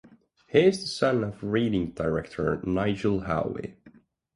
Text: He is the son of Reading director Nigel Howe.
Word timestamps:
He 0.47 0.61
is 0.61 0.81
the 0.81 0.87
son 0.87 1.23
of 1.23 1.43
Reading 1.43 1.91
director 1.91 2.59
Nigel 2.63 3.19
Howe. 3.19 3.53